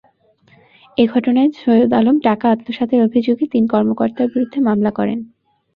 এ 0.97 1.03
ঘটনায় 1.07 1.49
ছৈয়দ 1.57 1.91
আলম 1.93 2.17
টাকা 2.27 2.45
আত্মসাতের 2.51 2.99
অভিযোগে 3.03 3.45
তিন 3.53 3.63
কর্মকর্তার 3.67 4.27
বিরুদ্ধে 4.33 4.59
মামলা 4.67 4.91
করেন। 4.91 5.19